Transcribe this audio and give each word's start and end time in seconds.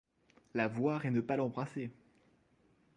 La 0.55 0.67
voir 0.67 1.05
et 1.05 1.11
ne 1.11 1.21
pas 1.21 1.35
l'embrasser! 1.37 1.91